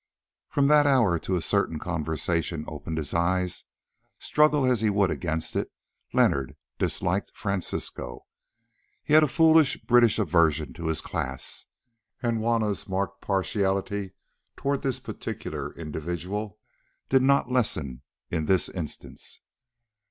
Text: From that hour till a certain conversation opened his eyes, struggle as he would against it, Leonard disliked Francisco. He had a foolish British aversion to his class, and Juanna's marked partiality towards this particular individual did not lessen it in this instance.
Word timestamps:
From 0.49 0.65
that 0.65 0.87
hour 0.87 1.19
till 1.19 1.35
a 1.35 1.43
certain 1.43 1.77
conversation 1.77 2.65
opened 2.67 2.97
his 2.97 3.13
eyes, 3.13 3.65
struggle 4.17 4.65
as 4.65 4.81
he 4.81 4.89
would 4.89 5.11
against 5.11 5.55
it, 5.55 5.71
Leonard 6.11 6.55
disliked 6.79 7.29
Francisco. 7.37 8.25
He 9.03 9.13
had 9.13 9.21
a 9.21 9.27
foolish 9.27 9.77
British 9.83 10.17
aversion 10.17 10.73
to 10.73 10.87
his 10.87 11.01
class, 11.01 11.67
and 12.19 12.39
Juanna's 12.39 12.89
marked 12.89 13.21
partiality 13.21 14.13
towards 14.55 14.81
this 14.81 14.99
particular 14.99 15.71
individual 15.75 16.57
did 17.09 17.21
not 17.21 17.51
lessen 17.51 18.01
it 18.31 18.35
in 18.35 18.45
this 18.45 18.69
instance. 18.69 19.41